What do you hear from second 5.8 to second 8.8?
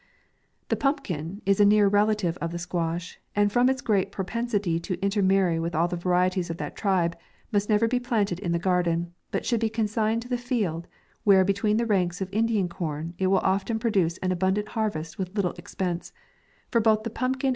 the varieties of that tribe, must never be planted in the